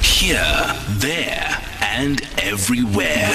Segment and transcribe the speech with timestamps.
[0.00, 3.28] Here, there, and everywhere.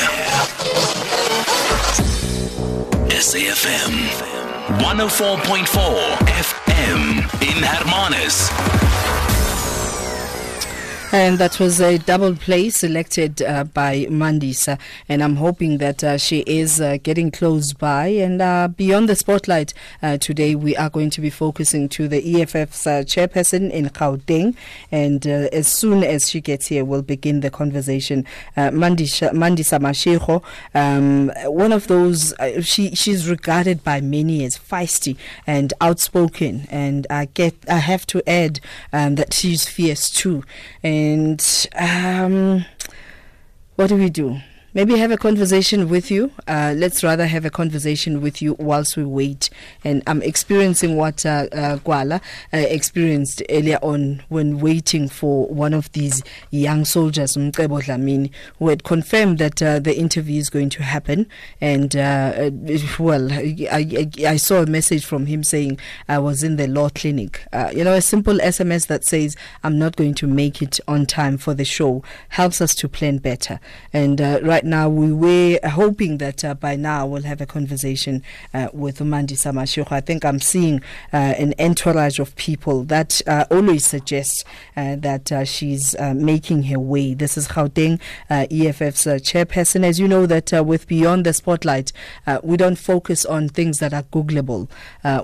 [3.10, 3.94] SAFM
[4.80, 9.13] 104.4 FM in Hermanus.
[11.16, 14.80] And that was a double play selected uh, by Mandisa.
[15.08, 18.08] And I'm hoping that uh, she is uh, getting close by.
[18.08, 22.42] And uh, beyond the spotlight, uh, today we are going to be focusing to the
[22.42, 24.56] EFF's uh, chairperson in Gauteng.
[24.92, 28.26] And as soon as she gets here, we'll begin the conversation.
[28.58, 32.34] Mandisa, Mandisa Mashego, um, one of those,
[32.64, 36.66] she, she's regarded by many as feisty and outspoken.
[36.72, 38.60] And I, get, I have to add
[38.92, 40.44] um, that she's fierce too.
[40.82, 42.66] And and um,
[43.76, 44.40] what do we do?
[44.74, 46.32] Maybe have a conversation with you.
[46.48, 49.50] Uh, let's rather have a conversation with you whilst we wait.
[49.84, 52.20] And I'm experiencing what uh, uh, uh,
[52.52, 58.84] experienced earlier on when waiting for one of these young soldiers, Mcebo Dlamini, who had
[58.84, 61.28] confirmed that uh, the interview is going to happen.
[61.62, 62.52] And, uh,
[63.00, 66.90] well, I, I, I, saw a message from him saying, I was in the law
[66.90, 67.46] clinic.
[67.74, 71.38] You know, a simple SMS that says, I'm not going to make it on time
[71.38, 73.60] for the show helps us to plan better.
[73.92, 78.70] And right now we were hoping that uh, by now we'll have a conversation uh,
[78.74, 79.92] with Mandisa Mashego.
[79.92, 84.44] I think I'm seeing uh, an entourage of people that uh, always suggests
[84.78, 87.14] uh, that uh, she's making her way.
[87.14, 89.84] This is Gauteng EFF's chairperson.
[89.84, 91.92] As you know, that with Beyond the Spotlight,
[92.42, 94.70] we don't focus on things that are Googleable.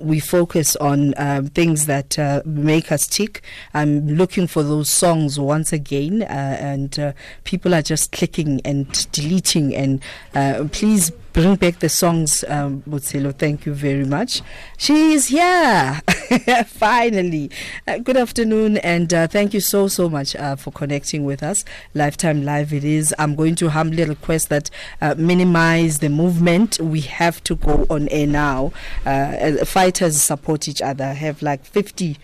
[0.01, 1.13] we focus on
[1.53, 3.41] things that make us tick.
[3.73, 9.75] I'm looking for those songs once again, and people are just clicking and deleting deleting
[9.75, 10.01] and
[10.35, 12.81] uh, please bring back the songs, um.
[12.81, 14.41] Thank you very much.
[14.77, 16.01] She is here,
[16.67, 17.51] finally.
[17.87, 21.65] Uh, good afternoon, and uh, thank you so, so much uh, for connecting with us.
[21.93, 23.13] Lifetime Live it is.
[23.19, 24.69] I'm going to humbly request that
[25.01, 26.79] uh, minimize the movement.
[26.79, 28.71] We have to go on air now.
[29.05, 31.13] Uh, fighters support each other.
[31.13, 32.17] have like 50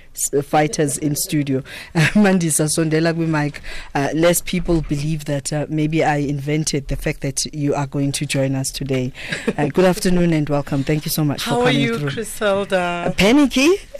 [0.44, 1.62] fighters in studio.
[2.14, 3.62] Mandisa Sondela Mike.
[3.94, 8.26] Uh, less people believe that maybe I invented the fact that you are going to
[8.26, 9.14] join us today today.
[9.58, 10.84] Uh, good afternoon and welcome.
[10.84, 11.98] Thank you so much How for coming through.
[11.98, 12.78] How are you, Griselda?
[12.78, 13.78] Uh, panicky?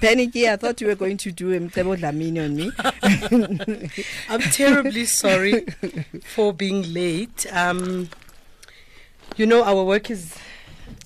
[0.00, 0.48] panicky.
[0.48, 3.90] I thought you were going to do a table Dlamini on me.
[4.28, 5.66] I'm terribly sorry
[6.24, 7.46] for being late.
[7.52, 8.08] Um,
[9.36, 10.36] you know, our work is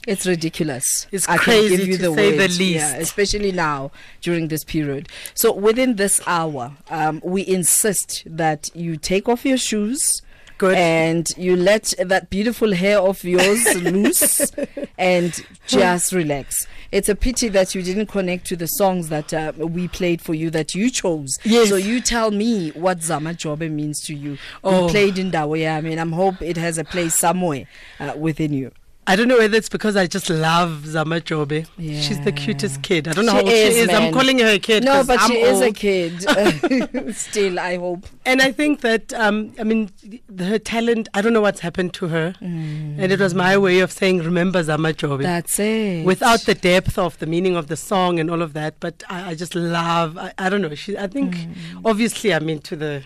[0.06, 1.06] it's ridiculous.
[1.12, 2.38] It's I crazy give you to the say word.
[2.38, 2.60] the least.
[2.60, 5.08] Yeah, especially now during this period.
[5.34, 10.22] So within this hour, um, we insist that you take off your shoes
[10.62, 10.76] Good.
[10.76, 14.48] And you let that beautiful hair of yours loose
[14.96, 16.68] and just relax.
[16.92, 20.34] It's a pity that you didn't connect to the songs that uh, we played for
[20.34, 21.36] you that you chose.
[21.42, 21.68] Yes.
[21.68, 24.38] So you tell me what Zama Jobe means to you.
[24.62, 24.84] Oh.
[24.84, 25.66] We played in Dawe.
[25.66, 27.66] I mean, I'm hope it has a place somewhere
[27.98, 28.70] uh, within you.
[29.04, 31.66] I don't know whether it's because I just love Zama Jobe.
[31.76, 32.00] Yeah.
[32.00, 33.08] She's the cutest kid.
[33.08, 33.86] I don't know she how old is, she is.
[33.88, 34.02] Man.
[34.02, 34.84] I'm calling her a kid.
[34.84, 35.54] No, but I'm she old.
[35.54, 37.14] is a kid.
[37.16, 38.06] Still, I hope.
[38.24, 39.90] And I think that, um, I mean,
[40.38, 42.34] her talent, I don't know what's happened to her.
[42.40, 42.98] Mm.
[42.98, 45.22] And it was my way of saying, remember Zama Jobe.
[45.22, 46.04] That's it.
[46.06, 48.78] Without the depth of the meaning of the song and all of that.
[48.78, 50.74] But I, I just love, I, I, don't know.
[50.76, 51.54] She, I think, mm.
[51.84, 53.02] obviously, I'm into the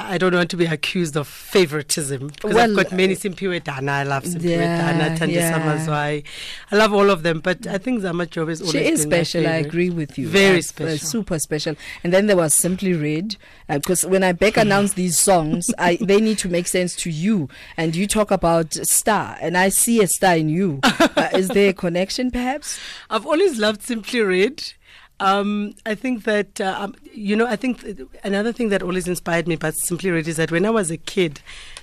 [0.00, 3.92] I don't want to be accused of favoritism because well, I've got many Simphiwe Dana.
[3.92, 5.60] I love Simphiwe yeah, Dana, yeah.
[5.60, 6.24] Mazwai.
[6.70, 9.44] I love all of them, but I think Zama Jobe is always She is special.
[9.44, 10.28] I agree with you.
[10.28, 10.94] Very uh, special.
[10.94, 11.74] Uh, super special.
[12.04, 13.36] And then there was Simply Red
[13.68, 17.10] because uh, when I back announce these songs, I they need to make sense to
[17.10, 17.48] you.
[17.76, 20.80] And you talk about star, and I see a star in you.
[21.18, 22.78] Uh, is there a connection, perhaps?
[23.10, 24.72] I've always loved Simply Red.
[25.20, 27.84] Um, I think that, uh, um, you know, I think
[28.22, 30.96] another thing that always inspired me but Simply Red is that when I was a
[30.96, 31.40] kid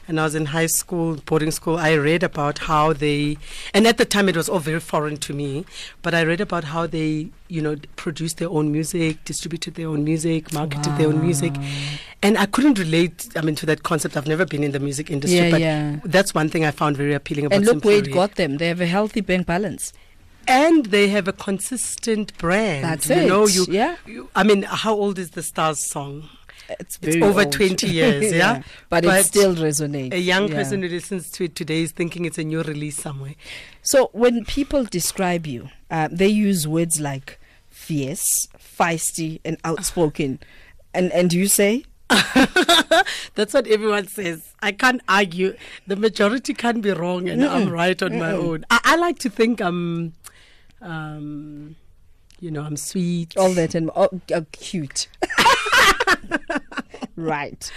[0.08, 3.38] and I was in high school, boarding school, I read about how they,
[3.74, 5.66] and at the time it was all very foreign to me,
[6.02, 10.06] but I read about how they, you know, produced their own music, distributed their own
[10.06, 10.98] music, marketed wow.
[10.98, 11.54] their own music.
[12.22, 14.16] And I couldn't relate, I mean, to that concept.
[14.16, 16.00] I've never been in the music industry, yeah, but yeah.
[16.06, 18.58] that's one thing I found very appealing about And look where it got them.
[18.58, 19.92] They have a healthy bank balance
[20.48, 22.84] and they have a consistent brand.
[22.84, 23.28] That's you it.
[23.28, 23.96] Know, you, yeah.
[24.06, 26.30] You, I mean, how old is the Stars song?
[26.70, 27.52] It's, it's over old.
[27.52, 28.38] 20 years, yeah?
[28.38, 28.64] yeah.
[28.90, 30.14] But, but, it still resonates.
[30.14, 30.56] A young yeah.
[30.56, 33.36] person who listens to it today is thinking it's a new release somewhere.
[33.82, 37.40] So when people describe you, uh, they use words like
[37.70, 40.40] fierce, feisty, and outspoken.
[40.94, 41.86] and and you say?
[43.36, 44.54] That's what everyone says.
[44.62, 45.56] I can't argue.
[45.88, 47.50] The majority can be wrong, and Mm-mm.
[47.50, 48.20] I'm right on Mm-mm.
[48.20, 48.66] my own.
[48.70, 50.14] I, I, like to think I'm, um,
[50.82, 53.36] you know, I'm sweet.
[53.38, 55.08] All that and oh, oh, cute.
[57.16, 57.72] right.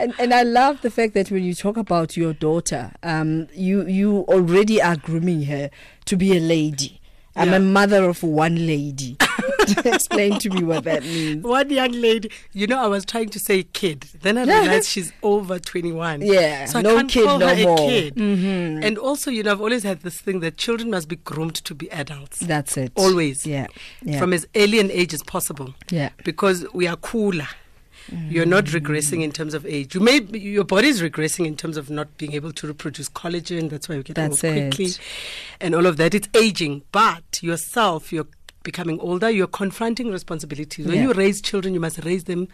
[0.00, 3.86] and and I love the fact that when you talk about your daughter, um, you
[3.86, 5.70] you already are grooming her
[6.06, 7.00] to be a lady.
[7.38, 7.56] I'm Yeah.
[7.56, 9.16] a mother of one lady.
[9.84, 11.44] Explain to me what that means.
[11.44, 14.06] One young lady, you know, I was trying to say kid.
[14.22, 16.22] Then I realized she's over 21.
[16.22, 17.74] Yeah, So I no can't kid call no her more.
[17.78, 18.14] a kid.
[18.16, 18.82] Mm-hmm.
[18.82, 21.74] And also, you know, I've always had this thing that children must be groomed to
[21.74, 22.40] be adults.
[22.40, 22.92] That's it.
[22.96, 23.46] Always.
[23.46, 23.66] Yeah.
[24.02, 24.18] Yeah.
[24.18, 25.74] From as early an age as possible.
[25.90, 26.10] Yeah.
[26.24, 27.48] Because we are cooler.
[28.28, 29.94] You're not regressing in terms of age.
[29.94, 33.68] You may your body is regressing in terms of not being able to reproduce collagen.
[33.70, 34.74] That's why you get That's old it.
[34.74, 34.92] quickly,
[35.60, 36.14] and all of that.
[36.14, 38.26] It's aging, but yourself, you're
[38.62, 39.30] becoming older.
[39.30, 40.86] You're confronting responsibilities.
[40.86, 41.02] When Yeah.
[41.04, 42.48] you raise children, you must raise them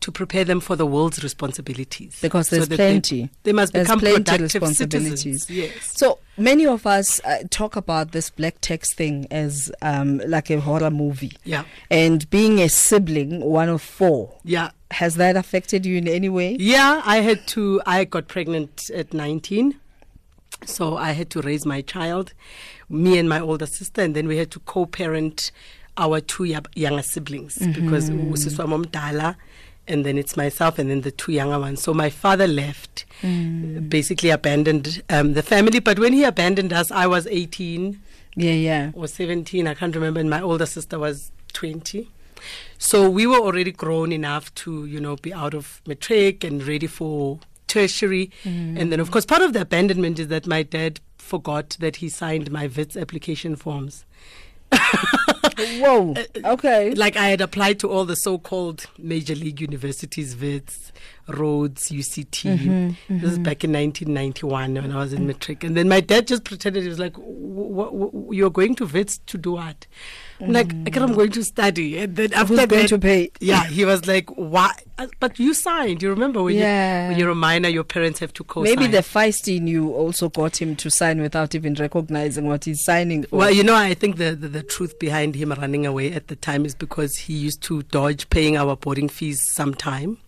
[0.00, 2.18] to prepare them for the world's responsibilities.
[2.22, 3.28] because there's they- plenty.
[3.42, 5.42] They, must There's become productive responsibilities.
[5.44, 5.50] citizens.
[5.50, 5.92] Yes.
[5.98, 10.58] So many of us uh, talk about this black tax thing as um, like a
[10.60, 11.32] horror movie.
[11.44, 11.64] Yeah.
[11.90, 14.70] And being a sibling, one of four, Yeah.
[14.92, 16.56] Has that affected you in any way?
[16.58, 17.80] Yeah, I had to.
[17.86, 19.76] I got pregnant at 19.
[20.66, 22.32] So I had to raise my child,
[22.88, 25.52] me and my older sister, and then we had to co parent
[25.96, 29.36] our two younger siblings because usiswa momdala
[29.88, 31.82] and then it's myself and then the two younger ones.
[31.82, 33.04] So my father left,
[33.88, 35.80] basically abandoned um, the family.
[35.80, 38.00] But when he abandoned us, I was 18
[38.36, 38.90] Yeah, yeah.
[38.94, 42.08] or 17, I can't remember, and my older sister was 20.
[42.78, 46.86] So we were already grown enough to, you know, be out of matric and ready
[46.86, 48.30] for tertiary.
[48.44, 48.80] Mm.
[48.80, 52.08] And then, of course, part of the abandonment is that my dad forgot that he
[52.08, 54.04] signed my Wits application forms.
[55.58, 56.14] Whoa.
[56.14, 56.94] Uh, uh, okay.
[56.94, 60.92] Like I had applied to all the so-called major league universities, Wits,
[61.30, 62.96] Rhodes, UCT.
[63.08, 65.64] This is back in 1991 when I was in matric.
[65.64, 69.18] And then my dad just pretended he was like, "W- w- "You're going to Wits
[69.26, 69.86] to do what?"
[70.40, 71.98] I'm like, I I'm going to study.
[71.98, 73.30] And then after Who's going to pay?
[73.40, 76.02] Yeah, he was like, "Why?" Uh, But you signed.
[76.02, 77.04] You remember when, Yeah.
[77.04, 78.74] you, when you're a minor, your parents have to co-sign.
[78.74, 82.82] Maybe the feisty in you also got him to sign without even recognizing what he's
[82.84, 83.36] signing for.
[83.36, 86.36] Well, you know, I think the, the, the truth behind him running away at the
[86.36, 90.18] time is because he used to dodge paying our boarding fees sometime.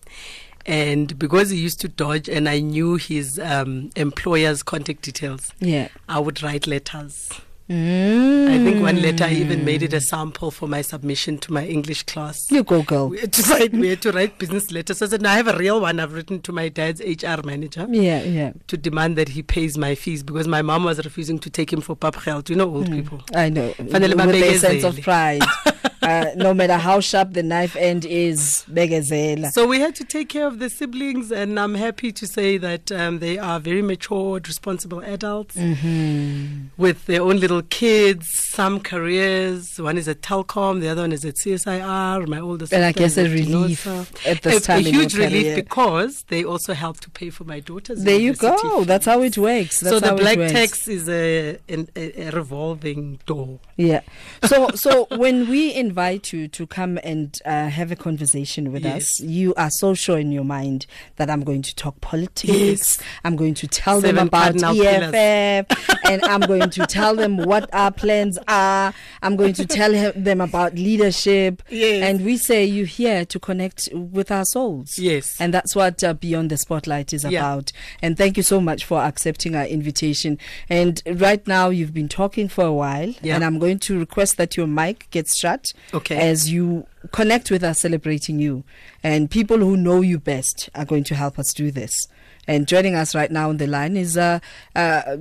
[0.65, 5.89] And because he used to dodge and I knew his um, employer's contact details, yeah.
[6.07, 7.29] I would write letters.
[7.69, 8.49] Mm.
[8.49, 11.65] I think one letter I even made it a sample for my submission to my
[11.65, 12.51] English class.
[12.51, 13.07] You go, girl.
[13.09, 15.01] We had to write, we had to write business letters.
[15.01, 17.87] I said, no, I have a real one I've written to my dad's HR manager
[17.89, 18.51] Yeah, yeah.
[18.67, 21.79] to demand that he pays my fees because my mom was refusing to take him
[21.79, 22.49] for pap health.
[22.49, 22.95] You know, old Hmm.
[22.95, 23.21] people.
[23.33, 23.71] I know.
[23.71, 25.41] Fanele With a sense of pride.
[26.03, 29.51] uh, no matter how sharp the knife end is, begezela.
[29.51, 32.91] So we had to take care of the siblings, and I'm happy to say that
[32.91, 36.67] um, they are very matured, responsible adults Mm-hmm.
[36.77, 39.79] with their own little kids, some careers.
[39.79, 42.27] One is at Telkom, the other one is at CSIR.
[42.27, 43.85] My older sister And I guess a relief
[44.25, 47.59] at this a, time a huge relief because they also help to pay for my
[47.59, 48.03] daughter's.
[48.03, 48.83] There you go.
[48.83, 49.79] That's how it works.
[49.79, 53.59] That's so the black tax is a, an- a, a revolving door.
[53.77, 54.01] Yeah.
[54.45, 59.19] So so when we invite you to come and uh, have a conversation with us,
[59.19, 60.87] you are so sure in your mind
[61.17, 62.49] that I'm going to talk politics.
[62.51, 62.99] Yes.
[63.23, 65.13] I'm going to tell them about pillars.
[65.13, 68.91] EFF and I'm going to tell them what our plans are.
[69.21, 71.61] I'm going to tell them about leadership.
[71.69, 72.03] Yes.
[72.03, 74.97] And we say you're here to connect with our souls.
[74.97, 75.39] Yes.
[75.39, 77.39] And that's what uh, Beyond the Spotlight is Yeah.
[77.39, 77.71] about.
[78.01, 80.39] And thank you so much for accepting our invitation.
[80.69, 83.35] And right now, you've been talking for a while, Yeah.
[83.35, 86.17] and I'm going to request that your mic gets shut Okay.
[86.17, 88.63] as you connect with us celebrating you.
[89.03, 92.07] And people who know you best are going to help us do this.
[92.47, 94.17] And joining us right now on the line is.
[94.17, 94.39] Uh,
[94.75, 95.17] uh,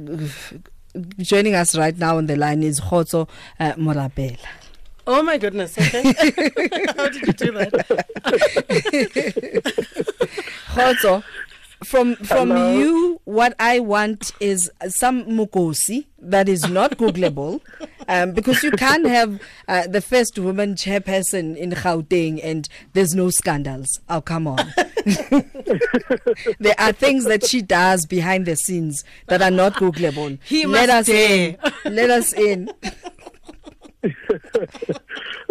[1.16, 3.26] Joining us right now on the line is Khotso
[3.59, 4.37] uh, Morabela.
[5.07, 5.78] Oh my goodness.
[5.78, 6.02] Okay.
[6.97, 8.07] How did you do that?
[10.75, 11.25] Khotso,
[11.85, 12.79] from from Hello.
[12.79, 17.61] you, what I want is some mukosi that is not Googleable,
[18.09, 23.31] um, because you can't have uh, the first woman chairperson in Gauteng and there's no
[23.31, 24.01] scandals.
[24.09, 24.57] Oh, come on.
[26.59, 30.39] there are things that she does behind the scenes that are not Googleable.
[30.45, 31.57] He Let us in.
[31.85, 32.71] Let us in.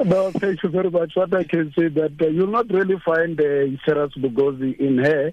[0.04, 1.16] No, thank you very much.
[1.16, 5.32] What I can say that uh, you'll not really find uh, Sheras Bugozi in her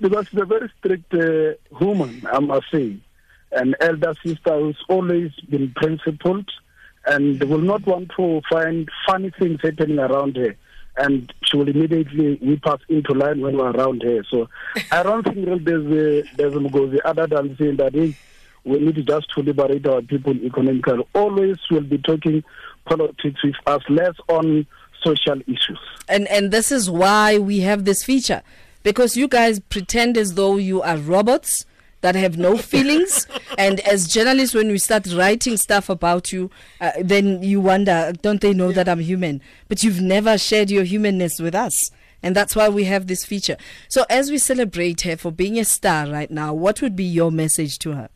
[0.00, 2.96] because she's a very strict uh, woman, I must say.
[3.52, 6.50] An elder sister who's always been principled
[7.06, 10.56] and will not want to find funny things happening around her.
[10.96, 14.22] And she will immediately whip us into line when we're around her.
[14.30, 14.48] So
[14.90, 18.14] I don't think there's a, there's a Mugozi other than saying that, hey,
[18.64, 21.06] we need just to liberate our people economically.
[21.14, 22.44] Always we'll be talking
[22.84, 24.66] politics with us, less on
[25.04, 25.80] social issues.
[26.08, 28.42] And and this is why we have this feature
[28.82, 31.64] because you guys pretend as though you are robots
[32.00, 36.92] that have no feelings and as journalists when we start writing stuff about you uh,
[37.00, 39.40] then you wonder don't they know that I'm human?
[39.68, 41.90] But you've never shared your humanness with us
[42.22, 43.56] and that's why we have this feature.
[43.88, 47.30] So as we celebrate her for being a star right now what would be your
[47.30, 48.08] message to her?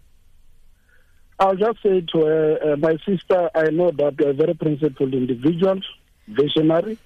[1.38, 5.12] I'll just say to her, uh, my sister, I know that you're a very principled
[5.12, 5.80] individual,
[6.28, 6.98] visionary.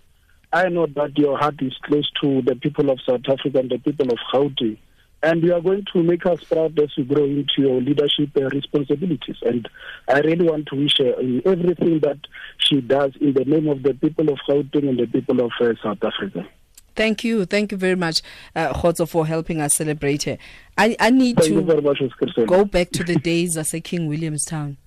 [0.53, 3.79] I know that your heart is close to the people of South Africa and the
[3.79, 4.79] people of Gauteng.
[5.23, 8.49] And you are going to make us proud as you grow into your leadership uh,
[8.49, 9.37] responsibilities.
[9.43, 9.69] And
[10.09, 12.19] I really want to wish her in everything that
[12.57, 15.75] she does in the name of the people of Gauteng and the people of uh,
[15.83, 16.49] South Africa.
[16.97, 17.45] Thank you.
[17.45, 18.23] Thank you very much,
[18.57, 20.39] uh, Khotso, for helping us celebrate her.
[20.77, 23.81] I, I need Thank you very to much, go back to the days as a
[23.81, 24.79] King Williamstown.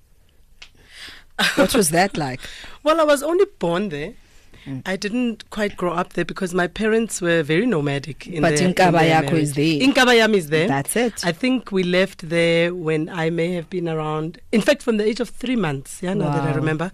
[1.56, 2.40] What was that like?
[2.82, 4.12] Well, I was only born there.
[4.86, 8.26] I didn't quite grow up there because my parents were very nomadic.
[8.26, 9.80] In But their, Inkaba in their is there.
[9.80, 10.68] Inkaba yam is there.
[10.68, 11.24] That's it.
[11.24, 15.04] I think we left there when I may have been around, in fact, from the
[15.04, 16.02] age of three months.
[16.02, 16.90] Yeah, now that I remember.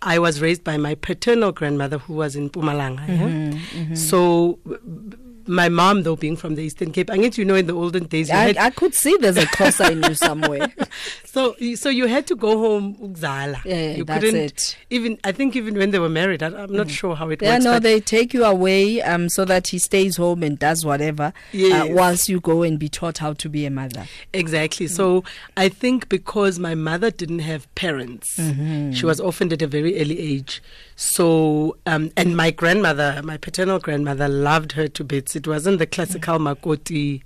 [0.00, 3.06] I was raised by my paternal grandmother who was in Mpumalanga.
[3.08, 3.28] Yeah?
[3.28, 4.76] Mm-hmm, So, b-
[5.10, 7.72] b- my mom, though, being from the Eastern Cape, I guess you know in the
[7.74, 10.72] olden days, you I, had I could see there's a Xhosa in you somewhere.
[11.24, 13.64] so so you had to go home ukzala.
[13.64, 14.56] Yeah, you that's couldn't it.
[14.56, 14.76] Mm.
[14.90, 17.54] even I think even when they were married, I, I'm not sure how it Yeah,
[17.54, 17.64] works.
[17.64, 21.86] no, they take you away um, so that he stays home and does whatever uh,
[21.90, 24.06] whilst you go and be taught how to be a mother.
[24.32, 24.86] exactly.
[24.86, 25.24] So
[25.56, 28.92] I think because my mother didn't have parents, Mm-hmm.
[28.92, 30.62] she was orphaned at a very early age.
[30.96, 35.34] So um, and my grandmother, my paternal grandmother, loved her to bits.
[35.36, 37.22] It wasn't the classical Makoti.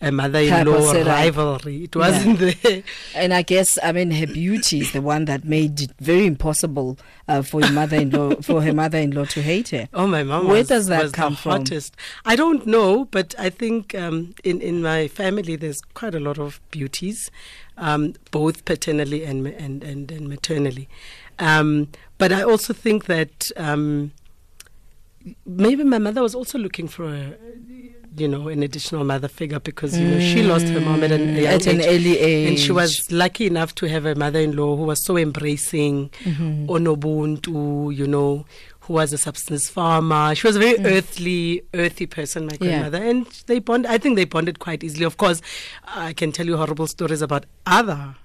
[0.00, 1.06] A mother-in-law Type of setup.
[1.08, 1.84] rivalry.
[1.84, 2.82] It wasn't there.
[3.16, 6.98] And I guess I mean her beauty is the one that made it very impossible
[7.26, 9.88] uh, for your mother-in-law for her mother-in-law to hate her.
[9.92, 10.46] Oh, my mom.
[10.46, 11.50] Where was, does that come from?
[11.62, 11.96] Hottest.
[12.24, 16.38] I don't know, but I think um, in in my family there's quite a lot
[16.38, 17.30] of beauties,
[17.76, 20.88] um, both paternally and and and, and maternally.
[21.40, 21.88] Um,
[22.18, 24.12] but I also think that um,
[25.44, 27.34] maybe my mother was also looking for a.
[28.18, 31.36] You know, an additional mother figure because you know she lost her mom at an,
[31.36, 31.86] a At an age.
[31.86, 32.48] early age.
[32.48, 36.66] and she was lucky enough to have a mother-in-law who was so embracing, Mm-hmm.
[36.68, 38.44] onobuntu, you know,
[38.80, 40.34] who was a substance farmer.
[40.34, 42.64] She was a very earthly, earthy person, my Mm.
[42.64, 42.68] Yeah.
[42.88, 43.86] grandmother, and they bond.
[43.86, 45.04] I think they bonded quite easily.
[45.04, 45.40] Of course,
[45.86, 48.16] I can tell you horrible stories about other.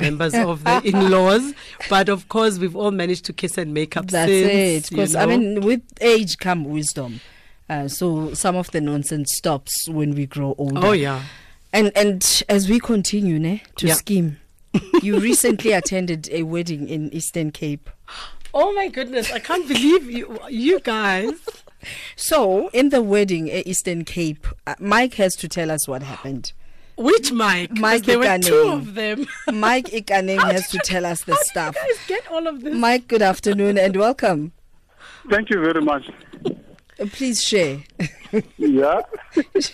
[0.00, 1.54] Members of the in-laws,
[1.90, 4.86] but of course we've all managed to kiss and make up That's since.
[4.86, 4.90] it.
[4.92, 7.20] you Because I mean, with age come wisdom.
[7.68, 10.80] Uh, so some of the nonsense stops when we grow older.
[10.86, 11.22] oh yeah,
[11.72, 13.94] And and as we continue ne, to Yeah.
[13.94, 14.38] scheme,
[15.02, 17.90] you recently attended a wedding in Eastern Cape.
[18.54, 21.32] oh my goodness, I can't believe you, you guys.
[22.16, 26.52] So in the wedding at Eastern Cape, uh, Mike has to tell us what happened.
[26.96, 27.70] Which Mike?
[27.78, 29.26] Mike there were two of them.
[29.52, 31.74] Mike Ikaneng has to tell us the How stuff.
[31.74, 32.74] did you guys get all of this?
[32.74, 34.50] Mike, good afternoon and welcome.
[35.30, 36.10] Thank you very much.
[37.12, 37.80] Please share.
[38.56, 39.00] Yeah.
[39.54, 39.72] is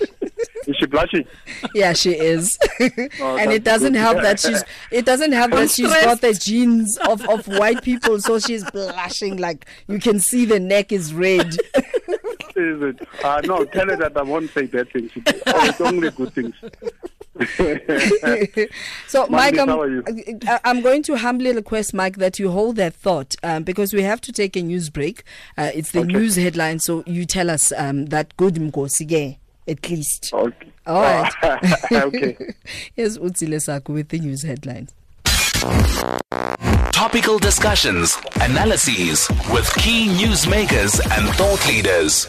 [0.78, 1.26] she blushing?
[1.74, 2.58] Yeah, she is.
[3.20, 3.98] Oh, and it doesn't good.
[3.98, 6.04] help that she's it doesn't help that she's stressed.
[6.04, 10.60] got the genes of, of white people, so she's blushing like you can see the
[10.60, 11.56] neck is red.
[12.56, 13.08] Is it?
[13.24, 15.10] Uh, no, tell her that I won't say bad things.
[15.46, 16.54] Oh, it's only good things.
[19.08, 20.02] So, Mike, I'm, how are you?
[20.46, 24.02] I- I'm going to humbly request, Mike, that you hold that thought um, because we
[24.02, 25.22] have to take a news break.
[25.58, 26.12] Uh, it's the Okay.
[26.12, 29.38] news headline, so you tell us um, that good Mkosige,
[29.68, 30.32] at least.
[30.32, 30.72] Okay.
[30.86, 31.32] All right.
[31.92, 32.36] okay.
[32.94, 34.92] Here's Utsile Saku with the news headlines.
[36.92, 42.28] Topical discussions, analyses with key newsmakers and thought leaders.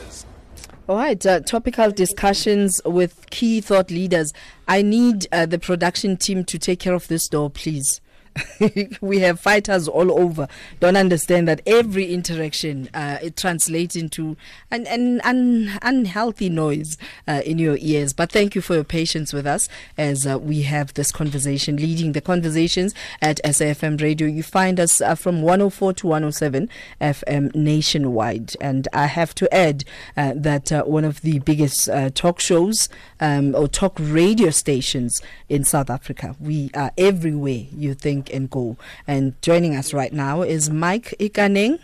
[0.87, 4.31] All right, uh, topical discussions with key thought leaders.
[4.67, 8.01] I need uh, the production team to take care of this door, please.
[9.01, 10.47] we have fighters all over.
[10.79, 14.35] Don't understand that every interaction uh, it translates into
[14.71, 18.13] an, an, an unhealthy noise uh, in your ears.
[18.13, 22.11] But thank you for your patience with us as uh, we have this conversation, leading
[22.11, 24.27] the conversations at SAFM Radio.
[24.27, 28.55] You find us uh, from 104 to 107 FM nationwide.
[28.59, 29.85] And I have to add
[30.17, 32.89] uh, that uh, one of the biggest talk shows
[33.19, 36.35] um, or talk radio stations in South Africa.
[36.39, 38.77] We are everywhere you think and go.
[39.07, 41.79] And joining us right now is Mike Ikaneng,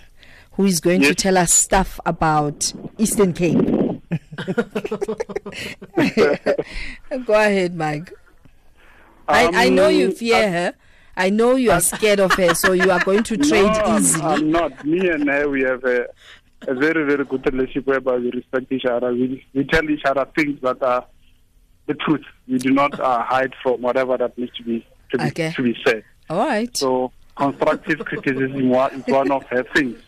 [0.54, 3.58] who is going to tell us stuff about Eastern Cape.
[7.26, 8.14] go ahead, Mike.
[9.28, 10.74] I, I know you Um, fear her.
[11.16, 14.02] I know you are scared of her, so you are going to trade no, I'm-
[14.02, 14.24] easily.
[14.26, 14.86] I'm not.
[14.86, 16.08] Me and her, we have a
[16.68, 19.12] a very, very good relationship whereby we respect each other.
[19.12, 21.04] We, we tell each other things that are
[21.88, 22.22] the truth.
[22.48, 25.52] We do not uh, hide from whatever that needs to be to be, Okay.
[25.56, 26.04] to be said.
[26.32, 26.76] All right.
[26.78, 30.00] So constructive criticism is one of her things.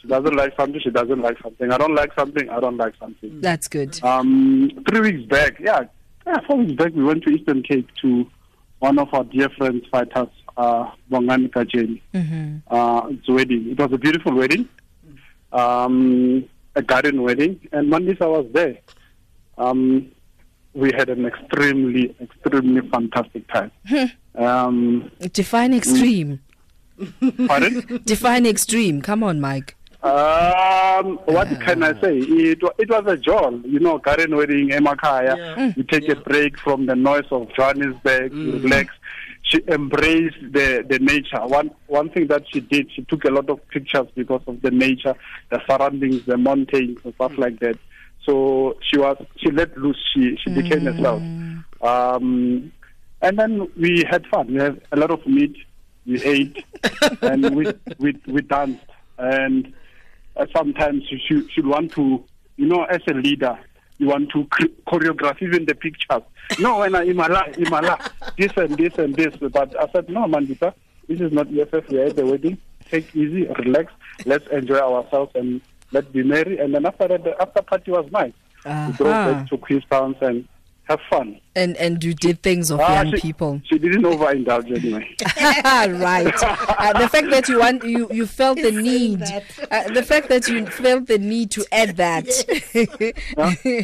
[0.00, 1.70] She doesn't like something, she doesn't like something.
[1.70, 3.42] I don't like something, I don't like something.
[3.42, 4.02] That's good.
[4.02, 5.84] Um, three weeks back, yeah,
[6.26, 8.26] yeah, four weeks back, we went to Eastern Cape to
[8.78, 12.00] one of our dear friends, fighters, uh, Bongani Kajeni.
[12.14, 12.74] Mm-hmm.
[12.74, 13.70] Uh, it's wedding.
[13.72, 14.66] It was a beautiful wedding,
[15.52, 18.78] um, a garden wedding, and Mondays I was there.
[19.58, 20.10] Um,
[20.72, 23.72] we had an extremely, extremely fantastic time.
[24.36, 26.40] Um, Define extreme.
[27.46, 28.00] pardon?
[28.04, 29.02] Define extreme.
[29.02, 29.76] Come on, Mike.
[30.02, 32.18] Um, what can I say?
[32.18, 35.36] It, it was a joy, you know, garden wedding, Emakaya.
[35.36, 35.72] Yeah.
[35.76, 38.94] You take a break from the noise of Johannesburg, you relax.
[39.42, 41.40] She embraced the, the nature.
[41.46, 44.70] One one thing that she did, she took a lot of pictures because of the
[44.70, 45.14] nature,
[45.50, 47.78] the surroundings, the mountains and stuff like that.
[48.24, 49.98] So she was she let loose.
[50.12, 51.22] She she became herself.
[51.80, 52.72] Um,
[53.22, 54.48] and then we had fun.
[54.48, 55.56] We had a lot of meat.
[56.06, 56.64] We ate,
[57.22, 57.66] and we
[57.98, 58.84] we we danced.
[59.18, 59.72] And
[60.36, 62.22] uh, sometimes you should, should want to,
[62.56, 63.58] you know, as a leader,
[63.98, 64.44] you want to
[64.86, 66.22] choreograph even the pictures.
[66.60, 68.08] No, when I in my life, in my life,
[68.38, 69.34] this and this and this.
[69.36, 70.74] But I said, no, Mandita,
[71.08, 71.88] this is not EFF.
[71.88, 72.58] We're at the wedding.
[72.90, 73.92] Take easy, relax.
[74.26, 76.58] Let's enjoy ourselves and let's be merry.
[76.58, 78.32] And then after that, the after party was nice.
[78.64, 79.32] We drove Uh-huh.
[79.32, 80.46] back to Queenstown and
[80.86, 81.40] have fun.
[81.56, 83.60] And and you did things of Ah, young she, people.
[83.64, 85.08] She didn't overindulge anyway.
[86.00, 86.34] right.
[86.42, 90.46] Uh, the fact that you want you you felt the need, uh, the fact that
[90.46, 92.26] you felt the need to add that.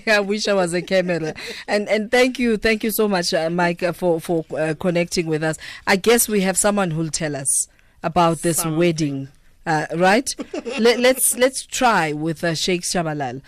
[0.06, 1.34] I wish I was a camera.
[1.66, 5.26] And and thank you, thank you so much, uh, Mike, uh, for for uh, connecting
[5.26, 5.58] with us.
[5.86, 7.68] I guess we have someone who'll tell us
[8.02, 9.28] about this wedding.
[9.64, 10.28] Uh, right?
[10.80, 13.42] Let, let's let's try with uh, Sheikh Shabalal.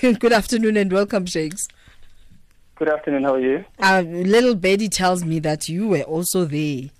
[0.00, 1.68] Good afternoon and welcome, Sheikhs.
[2.78, 3.24] Good afternoon.
[3.24, 3.64] How are you?
[3.80, 6.90] Uh, little Betty tells me that you were also there.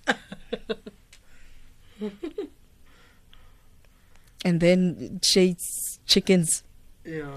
[4.43, 6.63] and then shakes chickens.
[7.05, 7.29] Yeah.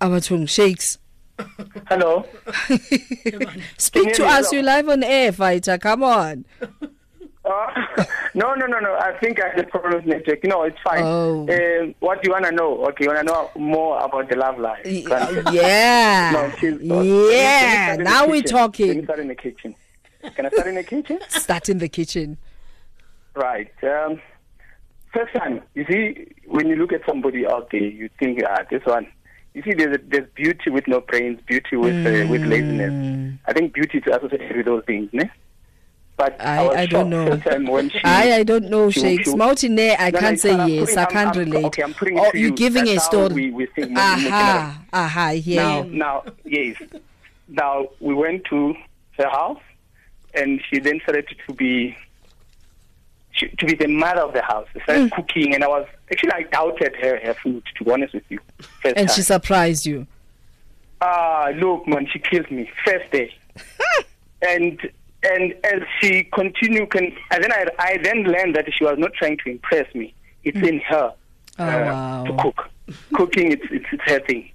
[0.00, 0.98] Our Abatung shakes.
[1.88, 2.24] Hello.
[3.78, 4.52] Speak to us.
[4.52, 4.56] now?
[4.58, 5.76] You live on air, fighter.
[5.76, 6.44] Come on.
[7.50, 8.94] Uh, no, no, no, no.
[8.94, 10.44] I think I had a problem with network.
[10.44, 11.02] No, it's fine.
[11.02, 11.46] Oh.
[11.50, 12.84] Um, what do you want to know?
[12.88, 14.84] Okay, you want to know more about the love life?
[15.52, 16.30] Yeah.
[16.32, 17.96] No, she's, yeah.
[17.98, 18.56] Let me start in the Now we're kitchen.
[18.56, 19.04] Let me talking.
[19.04, 19.74] start in the kitchen.
[20.34, 21.18] Can I start in the kitchen?
[21.28, 22.36] Start in the kitchen.
[23.34, 23.70] Right.
[23.82, 24.20] Um,
[25.14, 28.82] first time, you see, when you look at somebody out there, you think, ah, this
[28.84, 29.06] one.
[29.54, 32.48] You see, there's, there's beauty with no brains, beauty with uh, with Mm.
[32.50, 33.38] laziness.
[33.46, 35.28] I think beauty is associated with those things, ne?
[36.20, 37.30] But I- I don't know.
[37.72, 39.30] When she, I I don't know, she- Shakes.
[39.30, 39.36] she-
[39.98, 40.52] I No, no, can't it's say.
[40.54, 40.80] I'm yes.
[40.80, 41.64] putting- I can't I'm- relate.
[41.64, 43.32] okay, I'm putting oh, you're giving a story.
[43.34, 46.76] we- we think aha, aha, hear Now, now, yes.
[47.48, 48.74] Now we went to
[49.18, 49.62] her house,
[50.34, 51.96] and she then started to be
[53.32, 54.66] she, to be the mother of the house.
[54.74, 54.82] She Mm.
[54.82, 57.62] started cooking, and I was actually I doubted her her food.
[57.78, 58.40] To be honest with you,
[58.82, 59.14] first And time.
[59.16, 60.06] she surprised you.
[61.00, 63.32] Ah, look, man, she killed me first day.
[64.42, 64.78] and
[65.22, 69.12] and as she continued, can and then I I then learned that she was not
[69.14, 70.14] trying to impress me.
[70.44, 71.12] It's in her
[71.58, 72.24] Oh, uh, wow.
[72.24, 72.68] to cook.
[73.14, 74.50] Cooking, it's, it's it's her thing.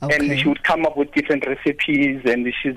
[0.00, 2.76] And she would come up with different recipes, and she's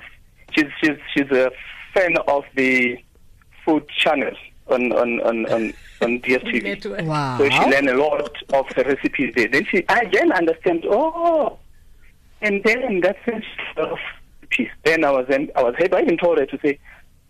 [0.51, 1.51] she's she's she's a
[1.93, 2.97] fan of the
[3.63, 6.63] food channels on on on on, on DSTV.
[6.63, 7.05] Network.
[7.05, 7.37] Wow.
[7.37, 8.21] So she learned a lot
[8.53, 9.47] of the recipes there.
[9.47, 10.85] Then she, I then understand.
[10.89, 11.57] Oh,
[12.41, 13.19] and then that's
[13.77, 13.97] of
[14.49, 14.69] piece.
[14.83, 15.93] Then I was then I was happy.
[15.93, 16.79] I even told her to say,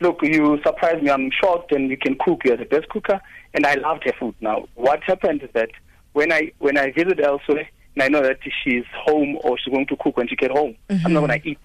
[0.02, 1.10] "Look, you surprised me.
[1.10, 2.42] I'm shocked, and you can cook.
[2.44, 3.22] You're the best cooker."
[3.54, 4.36] And I loved her food.
[4.42, 5.70] Now, what happened is that
[6.14, 9.88] when I when I visit elsewhere, and I know that she's home or she's going
[9.88, 11.28] to cook when she get home, I'm not mm-hmm.
[11.28, 11.60] going to eat.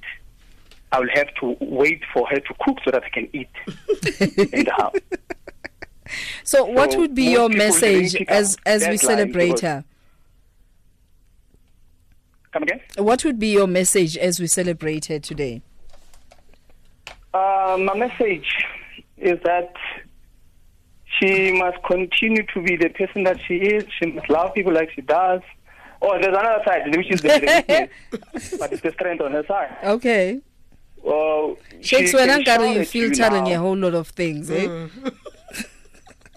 [0.93, 3.49] I will have to wait for her to cook so that I can eat
[4.53, 4.95] in the house.
[6.45, 9.85] So, what So would be your message as as we celebrate her?
[12.53, 12.81] Come again?
[12.97, 15.63] What would be your message as we celebrate her today?
[17.37, 18.49] Uh, my message
[19.19, 19.73] is that
[21.19, 23.85] she must continue to be the person that she is.
[23.99, 25.43] She must love people like she does.
[26.01, 29.45] Oh, there's another side, which is the, the weakness, but it's the strength on her
[29.47, 29.77] side.
[29.85, 30.41] Okay.
[31.05, 33.51] Oh, Shakes she when I'm gonna you at feel telling now.
[33.51, 34.89] a whole lot of things, eh?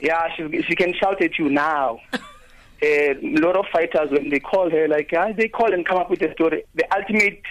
[0.02, 2.00] Yeah, she, she can shout at you now.
[2.82, 6.10] A lot of fighters, when they call her, like, ah, they call and come up
[6.10, 6.64] with a story.
[6.76, 7.42] The ultimate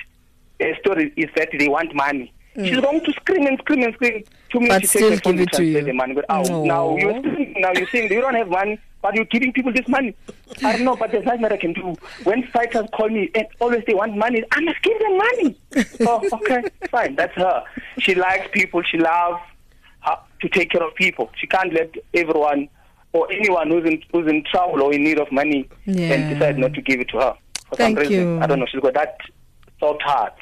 [0.59, 2.33] uh, story is that they want money.
[2.65, 4.25] She's going to scream and scream and scream.
[4.51, 4.69] Two Mm.
[4.69, 5.83] But she still takes give it to you.
[5.83, 6.15] The money.
[6.15, 6.65] But, oh, No.
[6.65, 8.79] now you're saying, now you're saying you don't have money.
[9.01, 10.13] but you're giving people this money.
[10.65, 11.95] I don't know, but there's nothing that I can do.
[12.25, 15.57] When fighters call me and always they want money, I must give them money.
[16.01, 17.15] oh, okay, fine.
[17.15, 17.63] That's her.
[18.01, 18.83] She likes people.
[18.83, 19.41] She loves
[20.41, 21.31] to take care of people.
[21.37, 22.69] She can't let everyone
[23.13, 26.13] or anyone who's in who's in trouble or in need of money Yeah.
[26.15, 27.35] and decide not to give it to her
[27.69, 28.37] for Thank some reason.
[28.37, 28.41] you.
[28.43, 28.67] I don't know.
[28.71, 29.17] She's got that
[29.81, 30.35] soft heart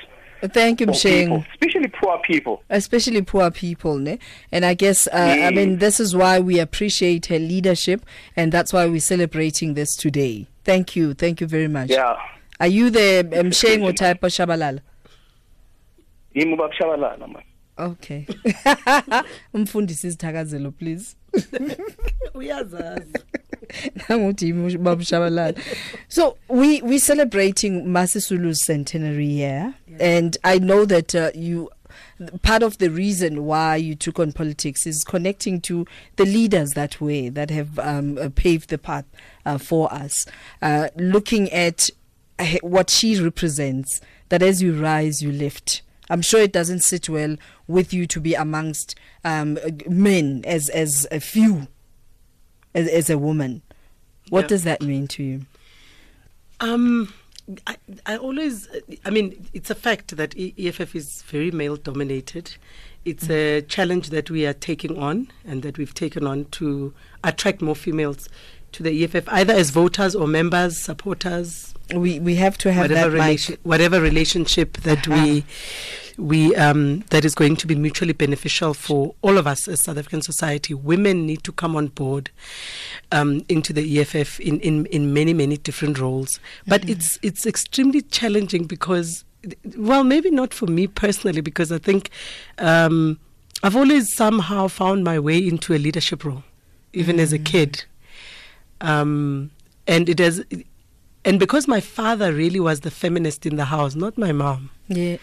[0.42, 1.46] Thank you, for Msheng.
[1.55, 2.62] especially poor people.
[2.70, 4.18] especially poor people ne?
[4.53, 8.05] and i guess uh, i mean this is why we appreciate her leadership
[8.37, 12.16] and that's why we're celebrating this today thank you thank you very much Yeah.
[12.61, 14.81] are you the msheng or type of shabalala
[16.35, 17.42] Yimi ubaba Shabalala, man.
[17.79, 18.27] okay
[19.55, 21.16] umfundisi izithakazelo please
[22.35, 23.12] uyazazi
[24.09, 25.59] nangokuthi yimi ubaba shabalala.
[26.09, 29.74] So we we celebrating masisulu's centenary year.
[29.98, 31.70] And i know that uh, you
[32.42, 37.00] part of the reason why you took on politics is connecting to the leaders that
[37.00, 39.05] way that have um, uh, paved the path
[39.44, 40.26] uh, for us.
[40.62, 41.90] Uh, looking at
[42.38, 45.83] uh, what she represents that as you rise you lift.
[46.09, 51.07] I'm sure it doesn't sit well with you to be amongst um, men as as
[51.11, 51.66] a few
[52.76, 53.62] as, as a woman.
[54.28, 54.48] What Yeah.
[54.48, 55.46] does that mean to you?
[56.60, 57.12] Um,
[57.66, 58.68] I, I always,
[59.04, 62.56] I mean, it's a fact that EFF is very male dominated.
[63.04, 67.62] It's a challenge that we are taking on and that we've taken on to attract
[67.62, 68.28] more females
[68.76, 73.10] to the EFF, either as voters or members, supporters, We we have to have whatever
[73.10, 75.44] that relation, whatever relationship that we
[76.18, 79.98] we um, that is going to be mutually beneficial for all of us as South
[79.98, 80.72] African society.
[80.74, 82.30] Women need to come on board
[83.12, 86.92] um, into the EFF in, in, in many many different roles, but Mm-hmm.
[86.92, 89.24] it's it's extremely challenging because,
[89.76, 92.10] well, maybe not for me personally because I think
[92.58, 93.18] um,
[93.62, 96.42] I've always somehow found my way into a leadership role,
[96.92, 97.44] even as a Mm.
[97.44, 97.84] kid
[98.80, 99.50] um,
[99.86, 100.44] and it has
[101.24, 105.16] and because my father really was the feminist in the house not my mom Yeah.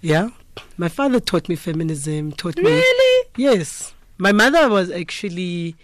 [0.00, 0.28] yeah
[0.76, 3.28] my father taught me feminism taught me Really?
[3.36, 5.74] yes my mother was actually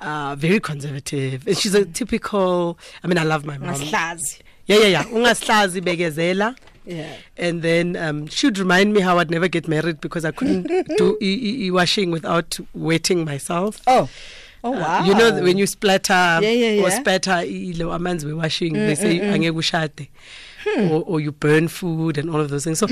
[0.00, 4.16] uh, very conservative and she's a typical i mean i love my mom yeah
[4.66, 7.14] yeah yeah ungaslazi Yeah.
[7.36, 10.66] and then um, she'd remind me how I'd never get married because I couldn't
[10.98, 13.80] do e- e- washing without wetting myself.
[13.86, 14.08] Oh.
[14.64, 15.04] Oh Uh, wow.
[15.04, 17.00] you know when you splatter Yeah, yeah, or yeah.
[17.00, 19.34] spatter ilo amanzi we washing they say mm, mm, mm.
[19.34, 20.08] angeke ushade.
[20.64, 20.92] Hmm.
[20.92, 22.78] Or, or you burn food and all of those things.
[22.78, 22.86] So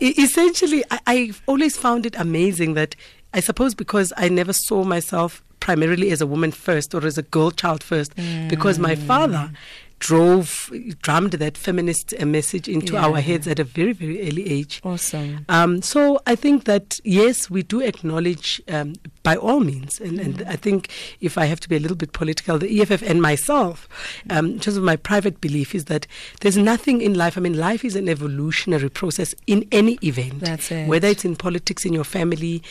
[0.00, 2.94] essentially I, I've always found it amazing that
[3.34, 7.22] I suppose because I never saw myself primarily as a woman first or as a
[7.22, 8.12] girl child first
[8.48, 9.50] because my father
[9.98, 10.70] drove
[11.02, 15.44] drummed that feminist uh, message into our heads at a very very early age Awesome.
[15.48, 20.42] um, so I think that yes, we do acknowledge um, by all means, and, and
[20.48, 20.88] I think
[21.20, 23.88] if I have to be a little bit political, the EFF and myself,
[24.30, 26.06] um, in terms of my private belief, is that
[26.40, 27.36] there's nothing in life.
[27.36, 30.86] I mean, life is an evolutionary process in any event, That's it.
[30.88, 32.62] whether it's in politics, in your family,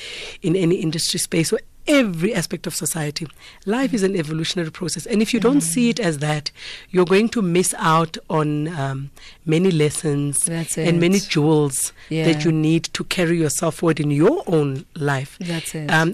[0.41, 3.27] in any industry space, or every aspect of society.
[3.65, 6.51] Life is an evolutionary process, and if you don't see it as that,
[6.89, 9.09] you're going to miss out on um,
[9.45, 10.47] many lessons
[10.87, 12.25] and many jewels Yeah.
[12.25, 15.37] that you need to carry yourself forward in your own life.
[15.39, 15.89] That's it.
[15.91, 16.13] Um,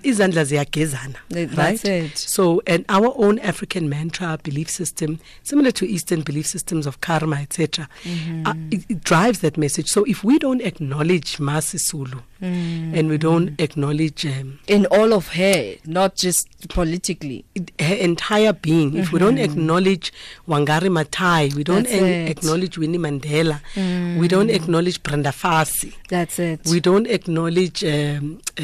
[1.31, 1.55] right?
[1.55, 2.17] that's it.
[2.17, 7.37] So, and our own African mantra belief system, similar to Eastern belief systems of karma,
[7.37, 8.47] etc., Mm-hmm.
[8.47, 9.87] uh, it, it drives that message.
[9.89, 12.93] So, if we don't acknowledge Masisulu Mm.
[12.97, 17.45] and we don't acknowledge um, In all of her, not just politically.
[17.55, 20.11] it- her entire being, if we don't acknowledge
[20.47, 22.03] Wangari Maathai, we don't Mm-hmm.
[22.03, 23.61] En- acknowledge Winnie Mandela,
[24.19, 25.93] we don't acknowledge Brenda Fassie.
[26.09, 26.59] That's it.
[26.69, 28.61] We don't acknowledge um, uh,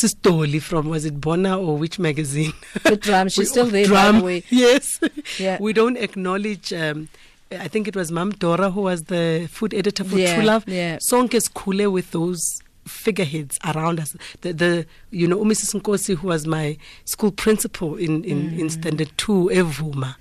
[0.00, 2.52] Sistoli from was it Bona or which magazine?
[2.82, 4.42] The drum, she's still there, by the way.
[4.50, 5.00] Yes.
[5.38, 5.58] Yeah.
[5.60, 6.72] We don't acknowledge.
[6.72, 7.08] Um,
[7.52, 10.64] I think it was Mam Dora who was the food editor for Yeah, True Love.
[10.68, 10.98] yeah.
[10.98, 14.16] Sonke is cooler with those figureheads around us.
[14.40, 15.80] The, the you know Mrs.
[15.80, 18.70] Nkosi who was my school principal in in, in Mm.
[18.70, 20.16] standard two Evuma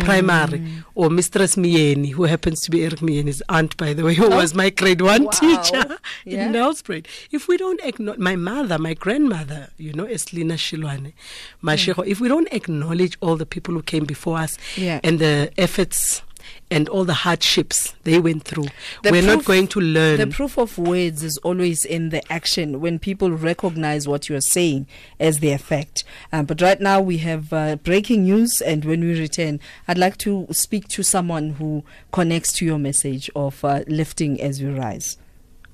[0.00, 0.62] primary
[0.94, 4.54] or Mistress Miyeni who happens to be Eric Miyeni's aunt by the way who was
[4.54, 5.30] my grade one Wow.
[5.30, 6.46] teacher Yeah.
[6.46, 7.06] in Nelspruit.
[7.30, 11.12] If we don't acknowledge my mother, my grandmother, you know, Eslina Shilwane,
[11.60, 15.00] my shekho, if we don't acknowledge all the people who came before us Yeah.
[15.04, 16.22] and the efforts
[16.70, 18.66] and all the hardships they went through,
[19.02, 20.18] The we're not going to learn.
[20.18, 24.40] The proof of words is always in the action when people recognize what you are
[24.42, 24.86] saying
[25.18, 26.04] as the effect.
[26.32, 30.18] Um, but right now we have uh, breaking news, and when we return, I'd like
[30.18, 35.18] to speak to someone who connects to your message of uh, lifting as we rise.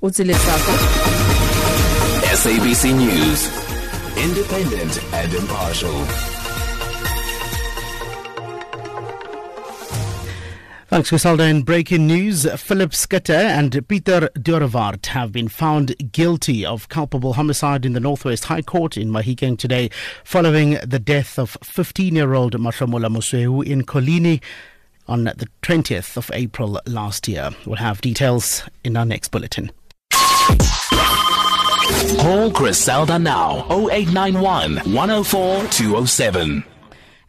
[0.02, 0.72] Utsile Sako.
[2.35, 3.48] SABC News.
[4.16, 6.34] Independent and impartial.
[10.94, 11.42] Thanks, Griselda.
[11.42, 17.85] In breaking news, Philip Schutte and Peter Doorewaard have been found guilty of culpable homicide
[17.85, 19.90] in the Northwest High Court in Mahikeng today,
[20.22, 24.40] following the death of 15-year-old Mahlomola Mosweu in Coligny
[25.09, 27.50] on the 20th of April last year.
[27.66, 29.72] We'll have details in our next bulletin.
[32.20, 36.64] Call Griselda now 0891 104 207.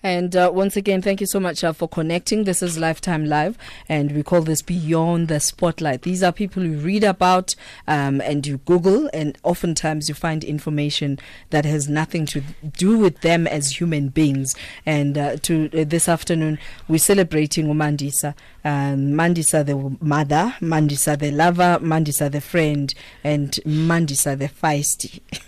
[0.06, 2.44] And uh, once again, thank you so much uh, for connecting.
[2.44, 3.58] This is Lifetime Live,
[3.90, 6.04] and we call this Beyond the Spotlight.
[6.04, 7.56] These are people you read about
[7.88, 11.18] um, and you Google, and oftentimes you find information
[11.50, 12.44] that has nothing to
[12.78, 14.54] do with them as human beings.
[14.86, 18.36] And uh, to uh, this afternoon, we're celebrating Umandisa.
[18.64, 25.20] Um, Mandisa the mother, Mandisa the lover, Mandisa the friend, and Mandisa the feisty,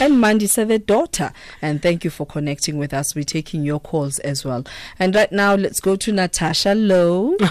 [0.00, 1.32] and Mandisa the daughter.
[1.60, 3.16] And thank you for connecting with us.
[3.16, 4.64] We're taking your calls as well.
[4.98, 7.36] And right now, let's go to Natasha Lowe.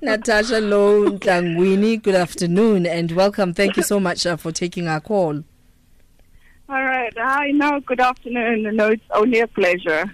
[0.00, 3.52] Natasha Lowe Tlangwini, good afternoon and welcome.
[3.52, 5.42] Thank you so much uh, for taking our call.
[6.68, 7.12] All right.
[7.18, 8.74] Hi, no, good afternoon.
[8.74, 10.06] No, it's only a pleasure.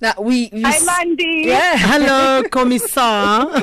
[0.00, 1.42] Now we, we Hi, s- Mandy.
[1.46, 1.74] yeah.
[1.76, 3.50] Hello, Commissar.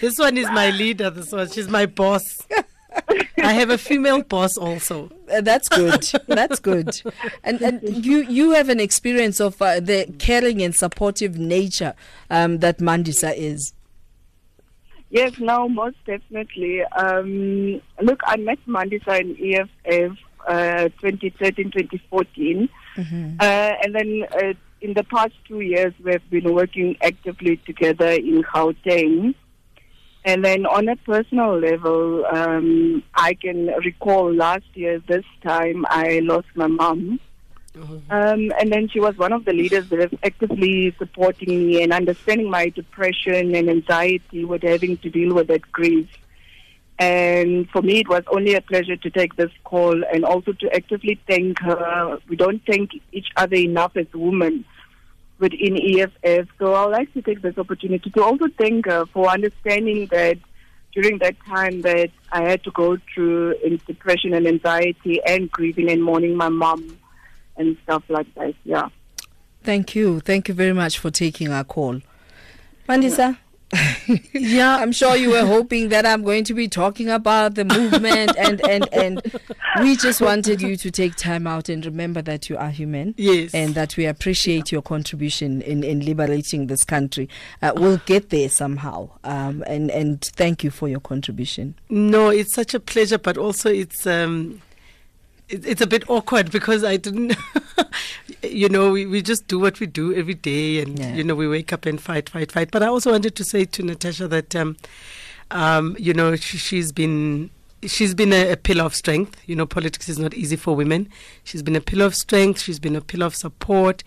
[0.00, 1.10] this one is my leader.
[1.10, 2.46] This one, she's my boss.
[3.38, 5.10] I have a female boss also.
[5.32, 6.02] Uh, that's good.
[6.26, 7.00] That's good.
[7.44, 11.94] And and you you have an experience of uh, the caring and supportive nature
[12.30, 13.72] um, that Mandisa is.
[15.10, 16.82] Yes, no, most definitely.
[16.84, 22.68] Um, look, I met Mandisa in EFF uh, 2013, 2014.
[22.98, 28.42] Uh, and then uh, in the past two years, we've been working actively together in
[28.42, 29.34] Gauteng.
[30.26, 36.18] And then on a personal level, um, I can recall last year, this time, I
[36.18, 37.20] lost my mom.
[38.10, 41.92] Um, and then she was one of the leaders that was actively supporting me and
[41.92, 46.08] understanding my depression and anxiety with having to deal with that grief.
[46.98, 50.74] And for me, it was only a pleasure to take this call and also to
[50.74, 52.18] actively thank her.
[52.28, 54.64] We don't thank each other enough as women
[55.38, 56.48] within EFF.
[56.58, 60.38] So I'd like to take this opportunity to also thank her for understanding that
[60.92, 63.54] during that time that I had to go through
[63.86, 66.96] depression and anxiety and grieving and mourning my mom
[67.56, 68.54] and stuff like that.
[68.64, 68.88] Yeah.
[69.62, 70.20] Thank you.
[70.20, 72.00] Thank you very much for taking our call.
[72.88, 73.34] Mandisa, Yeah,
[74.34, 78.64] I'm sure you were hoping that I'm going to be talking about the movement and,
[78.66, 79.40] and, and
[79.80, 83.14] we just wanted you to take time out and remember that you are human.
[83.16, 83.54] Yes.
[83.54, 87.28] And that we appreciate your contribution in, in liberating this country.
[87.60, 89.10] Uh, we'll get there somehow.
[89.24, 91.74] Um, and, and thank you for your contribution.
[91.88, 94.62] No, it's such a pleasure, but also it's um,
[95.48, 97.36] it's a bit awkward because I didn't,
[98.42, 101.14] you know, we, we just do what we do every day, and Yeah.
[101.14, 102.70] you know, we wake up and fight, fight, fight.
[102.70, 104.76] But I also wanted to say to Natasha that, um,
[105.50, 107.50] um, you know, she, she's been.
[107.82, 109.40] She's been a, a pillar of strength.
[109.46, 111.08] You know, politics is not easy for women.
[111.44, 112.62] She's been a pillar of strength.
[112.62, 114.02] She's been a pillar of support,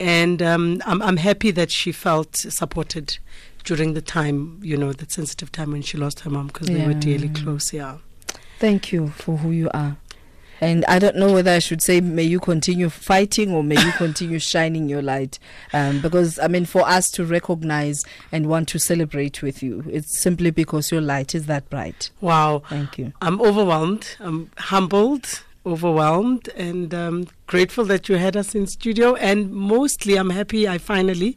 [0.00, 3.18] and um, I'm, I'm happy that she felt supported
[3.64, 6.84] during the time, you know, that sensitive time when she lost her mom because they
[6.84, 6.98] were Yeah.
[6.98, 7.72] dearly close.
[7.72, 7.98] Yeah.
[8.58, 9.96] Thank you for who you are.
[10.62, 13.90] And I don't know whether I should say, may you continue fighting or may you
[13.96, 15.40] continue shining your light.
[15.72, 20.16] Um, because, I mean, for us to recognize and want to celebrate with you, it's
[20.16, 22.10] simply because your light is that bright.
[22.20, 22.62] Wow.
[22.68, 23.12] Thank you.
[23.20, 24.16] I'm overwhelmed.
[24.20, 29.14] I'm humbled, overwhelmed, and um, grateful that you had us in studio.
[29.16, 31.36] And mostly, I'm happy I finally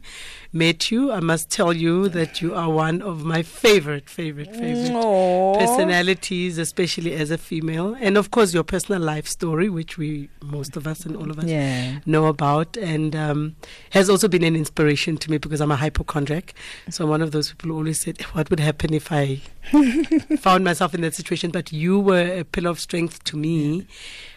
[0.50, 1.12] met you.
[1.12, 5.58] I must tell you that you are one of my favorite, favorite, favorite Aw.
[5.58, 7.94] personalities, especially as a female.
[8.00, 11.38] And of course, your personal life story, which we, most of us and all of
[11.38, 12.00] us, Yeah.
[12.06, 13.54] know about and um,
[13.90, 16.54] has also been an inspiration to me because I'm a hypochondriac.
[16.88, 19.42] So I'm one of those people who always said, What would happen if I
[20.38, 21.50] found myself in that situation?
[21.50, 23.86] But you were a pillar of strength to me,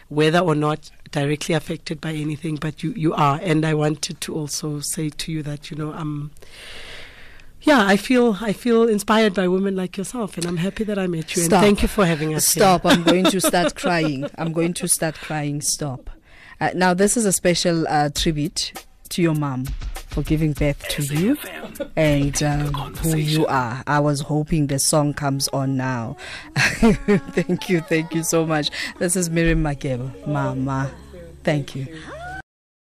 [0.08, 3.40] whether or not directly affected by anything, but you, you are.
[3.42, 6.30] And I wanted to also say to you that, you know, I'm.
[7.62, 11.06] Yeah, I feel I feel inspired by women like yourself, and I'm happy that I
[11.06, 11.42] met you.
[11.42, 11.58] Stop.
[11.58, 12.46] And thank you for having us.
[12.46, 12.86] Stop.
[12.86, 14.24] I'm going to start crying.
[14.38, 15.60] I'm going to start crying.
[15.60, 16.08] Stop.
[16.58, 18.72] Uh, now, this is a special uh, tribute
[19.10, 19.66] to your mom
[20.10, 21.36] for giving birth to you
[21.96, 23.82] and um, who you are.
[23.86, 26.16] I was hoping the song comes on now.
[26.56, 27.80] thank you.
[27.80, 28.70] Thank you so much.
[28.98, 30.26] This is Miriam Makeba.
[30.26, 30.90] Mama.
[31.44, 31.86] Thank you.